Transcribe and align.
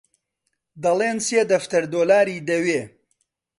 دەڵێن 0.83 1.17
سێ 1.27 1.41
دەفتەر 1.51 1.83
دۆلاری 1.93 2.45
دەوێ 2.49 2.81